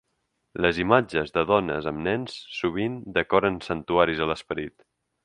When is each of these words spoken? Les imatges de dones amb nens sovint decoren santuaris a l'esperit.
Les 0.65 0.77
imatges 0.83 1.35
de 1.35 1.43
dones 1.51 1.89
amb 1.91 2.01
nens 2.07 2.39
sovint 2.61 2.97
decoren 3.19 3.61
santuaris 3.67 4.25
a 4.27 4.31
l'esperit. 4.33 4.81